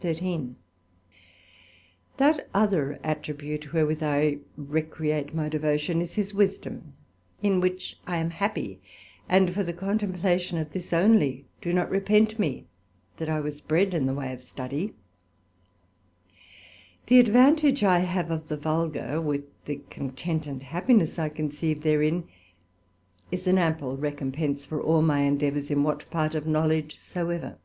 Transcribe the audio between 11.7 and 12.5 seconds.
not repent